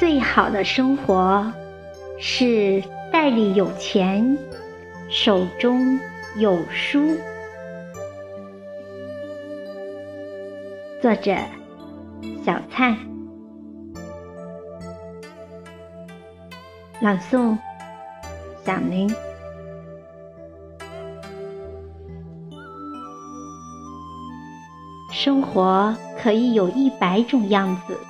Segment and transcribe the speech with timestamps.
[0.00, 1.52] 最好的生活
[2.18, 2.82] 是
[3.12, 4.38] 袋里有钱，
[5.10, 6.00] 手中
[6.38, 7.18] 有书。
[11.02, 11.36] 作者：
[12.42, 12.96] 小灿，
[17.02, 17.58] 朗诵：
[18.64, 19.14] 响铃。
[25.12, 28.00] 生活可以有一百种样子，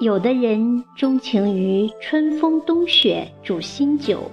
[0.00, 4.30] 有的人钟情于春风冬雪煮新酒，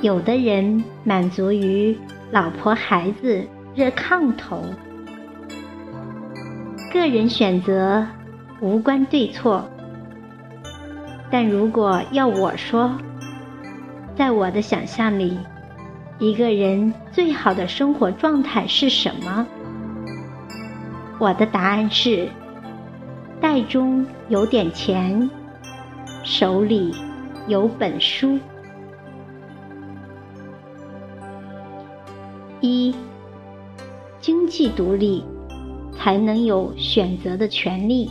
[0.00, 1.96] 有的人满足于
[2.32, 4.60] 老婆孩子热炕头。
[6.92, 8.04] 个人选择
[8.60, 9.64] 无关对错，
[11.30, 12.90] 但如果要我说，
[14.16, 15.38] 在我的想象里，
[16.18, 19.46] 一个人最好的生活状态是什么？
[21.20, 22.28] 我的答案是：
[23.40, 25.28] 袋中有点钱，
[26.24, 26.94] 手里
[27.46, 28.38] 有本书。
[32.60, 32.94] 一，
[34.20, 35.24] 经济独立。
[36.00, 38.08] 才能有选择的权利。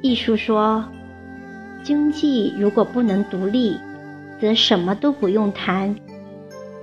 [0.00, 0.82] 艺术说，
[1.84, 3.76] 经济如果不能独立，
[4.40, 5.94] 则什么都不用谈，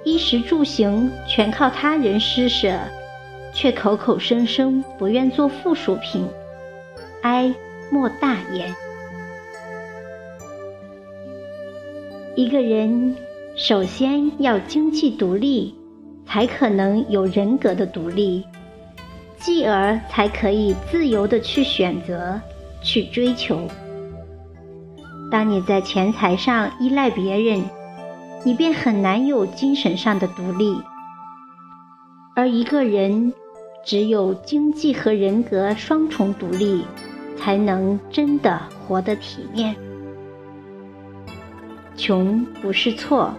[0.06, 2.78] 衣食住行全靠他人施舍，
[3.54, 6.28] 却口口声声不愿做附属品，
[7.22, 7.54] 哀
[7.92, 8.76] 莫大焉。
[12.36, 13.16] 一个人
[13.56, 15.76] 首先要经济独立。
[16.26, 18.44] 才可能有人格的独立，
[19.38, 22.40] 继而才可以自由的去选择、
[22.82, 23.68] 去追求。
[25.30, 27.62] 当你在钱财上依赖别人，
[28.46, 30.76] 你便很难有精神上的独立。
[32.36, 33.34] 而一个人
[33.84, 36.86] 只有经济和人格双重独立，
[37.38, 39.76] 才能真的活得体面。
[41.98, 43.34] 穷不是错，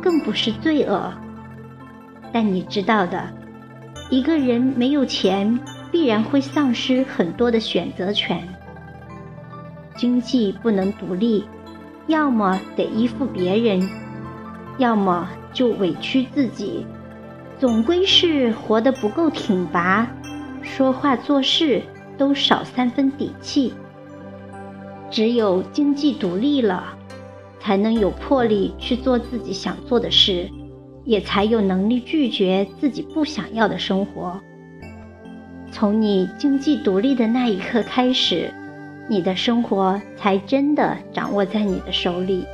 [0.00, 1.12] 更不是罪恶。
[2.32, 3.28] 但你知道的，
[4.08, 5.58] 一个人没有钱，
[5.90, 8.46] 必然会丧失很多的选择权。
[9.96, 11.44] 经济不能独立，
[12.06, 13.88] 要么得依附别人，
[14.78, 16.86] 要么就委屈自己，
[17.58, 20.10] 总归是活得不够挺拔，
[20.62, 21.82] 说话做事
[22.18, 23.72] 都少三分底气。
[25.10, 26.96] 只有经济独立了，
[27.60, 30.50] 才能有魄力去做自己想做的事。
[31.06, 34.40] 也才有能力拒绝自己不想要的生活。
[35.70, 38.52] 从你经济独立的那一刻开始，
[39.08, 42.44] 你的生活才真的掌握在你的手里。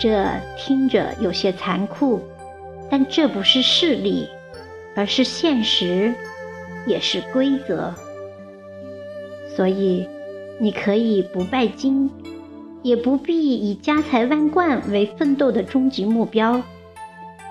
[0.00, 2.20] 这听着有些残酷，
[2.90, 4.28] 但这不是势力，
[4.94, 6.14] 而是现实，
[6.86, 7.94] 也是规则。
[9.56, 10.06] 所以，
[10.60, 12.10] 你可以不拜金，
[12.82, 16.62] 也不必以家财万贯为奋斗的终极目标。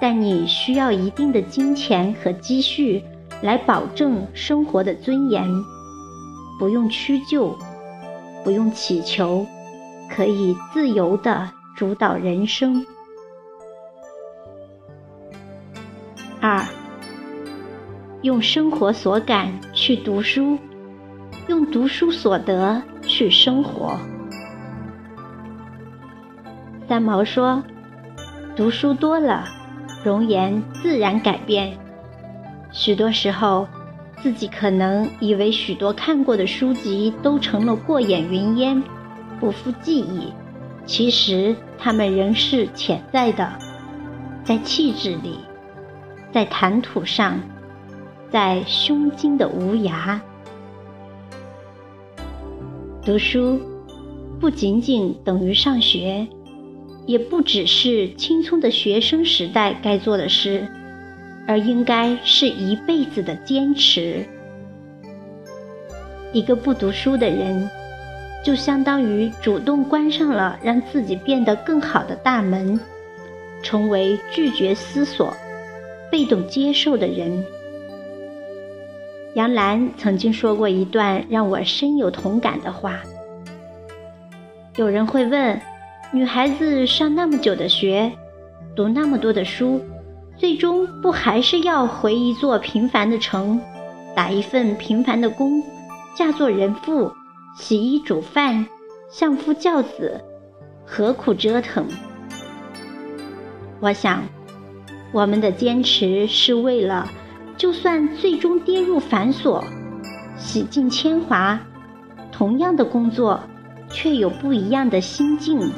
[0.01, 3.02] 但你需要一定的金钱和积蓄
[3.41, 5.50] 来保证生活的尊严，
[6.59, 7.57] 不用屈就，
[8.44, 9.46] 不用乞求，
[10.09, 12.85] 可以自由的主导人生。
[16.48, 16.64] 二，
[18.22, 20.60] 用生活所感去读书，
[21.48, 23.98] 用读书所得去生活。
[26.88, 27.64] 三毛说
[28.56, 29.44] ：“读书多了。”
[30.06, 31.76] 容颜自然改变。
[32.72, 33.68] 许多时候，
[34.22, 38.84] 自己可能以为许多看过的书籍都成了过眼云烟，
[39.40, 40.32] 不复记忆。
[40.86, 43.52] 其实，它们仍是潜在的，
[44.44, 45.40] 在气质里，
[46.35, 47.40] 在谈吐上，
[48.29, 50.20] 在胸襟的无涯。
[53.05, 53.58] 读书
[54.37, 56.28] 不仅仅等于上学。
[57.05, 60.67] 也不只是青葱的学生时代该做的事，
[61.47, 64.26] 而应该是一辈子的坚持。
[66.34, 67.70] 一个不读书的人，
[68.43, 72.78] 就相当于主动关上了让自己变得更好的大门，
[73.61, 75.31] 成为拒绝思索、
[76.16, 77.46] 被动接受的人。
[79.34, 83.02] 杨澜曾经说过一段让我深有同感的话。
[84.78, 85.59] 有人会问。
[86.14, 88.09] 女孩子上那么久的学，
[88.73, 89.82] 读那么多的书，
[90.38, 93.59] 最终不还是要回一座平凡的城，
[94.16, 95.62] 打一份平凡的工，
[96.16, 97.12] 嫁做人妇，
[97.58, 98.66] 洗衣煮饭，
[99.09, 100.22] 相夫教子，
[100.85, 101.85] 何苦折腾？
[103.82, 104.23] 我想，
[105.11, 107.07] 我们的坚持是为了，
[107.57, 109.63] 就算最终跌入繁琐，
[110.37, 111.59] 洗尽铅华，
[112.31, 113.40] 同样的工作，
[113.90, 115.72] 却有不一样的心境；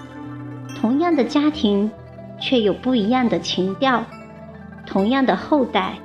[0.80, 1.92] 同样的家庭，
[2.42, 4.02] 却有不一样的情调；
[4.86, 6.00] 同样的后代，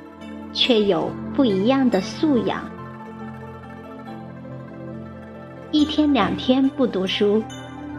[0.53, 2.63] 却有不一样的素养。
[5.71, 7.43] 一天两天不读书，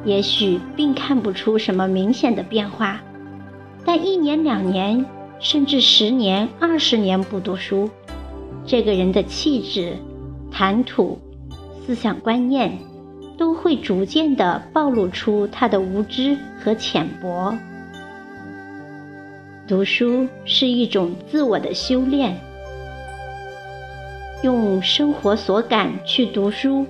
[0.05, 2.97] 也许并看不出什么明显的变化；
[3.85, 5.05] 但一年两年，
[5.39, 7.89] 甚至十年、二十年不读书，
[8.65, 9.97] 这个人的气质。
[10.55, 11.17] 谈吐、
[11.83, 12.77] 思想观念，
[13.39, 17.57] 都会逐渐地暴露出他的无知和浅薄。
[19.67, 22.39] 读书是一种自我的修炼，
[24.43, 26.85] 用生活所感去读书，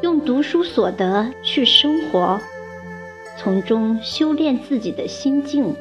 [0.00, 2.40] 用读书所得去生活，
[3.38, 5.74] 从中修炼自己的心境，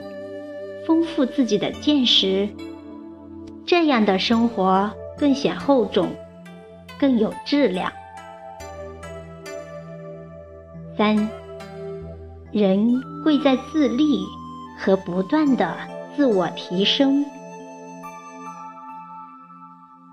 [0.85, 2.49] 丰富自己的见识，
[3.65, 6.09] 这样的生活更显厚重。
[6.97, 7.91] 更有质量。
[10.97, 11.29] 三，
[12.53, 14.21] 人贵在自立
[14.79, 15.75] 和不断的
[16.15, 17.25] 自我提升。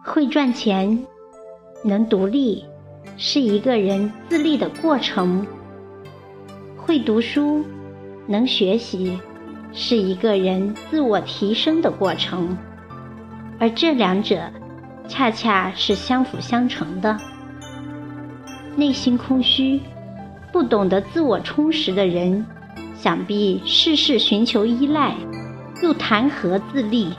[0.05, 1.07] 会赚钱，
[1.85, 2.65] 能独立，
[3.17, 5.47] 是一个人自立的过程；
[6.83, 7.65] 会读书，
[8.27, 9.19] 能学习，
[9.73, 12.57] 是一个人自我提升的过程。
[13.59, 14.39] 而这两者。
[15.09, 17.19] 恰恰是相辅相成的。
[18.77, 19.79] 内心空虚、
[20.53, 22.47] 不懂得自我充实的人，
[22.95, 25.15] 想必事事寻求依赖，
[25.83, 27.11] 又谈何自立？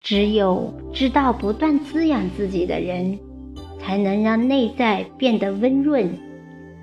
[0.00, 3.16] 只有知道不断滋养自己的人，
[3.78, 6.18] 才能让内在变得温润，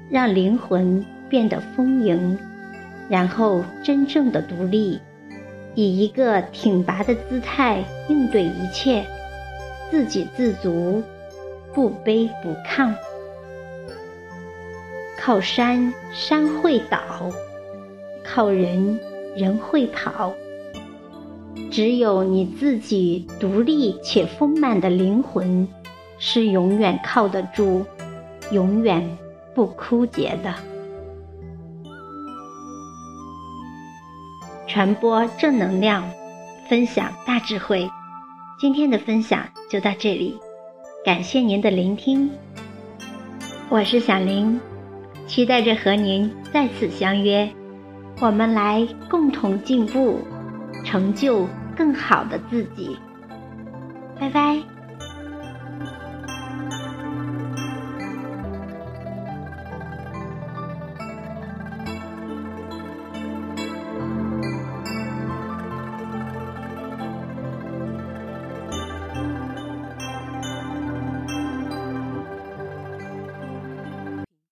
[0.10, 2.38] 让灵魂变得丰盈，
[3.10, 5.00] 然后真正的独立。
[5.76, 9.06] 以一个挺拔的姿态应对一切，
[9.92, 11.04] 自给自足，
[11.74, 12.94] 不卑不亢。
[15.20, 17.32] 靠山山会倒，
[18.24, 19.00] 靠人
[19.36, 20.34] 人会跑。
[21.70, 25.68] 只有你自己独立且丰满的灵魂，
[26.18, 27.86] 是永远靠得住，
[28.52, 29.18] 永远
[29.58, 30.54] 不枯竭的。
[34.68, 36.08] 传播正能量，
[36.70, 37.90] 分享大智慧。
[38.60, 40.40] 今天的分享就到这里，
[41.04, 42.30] 感谢您的聆听。
[43.68, 44.62] 我是小林，
[45.26, 47.50] 期待着和您再次相约，
[48.22, 50.20] 我们来共同进步，
[50.86, 52.96] 成就更好的自己。
[54.20, 54.77] 拜拜。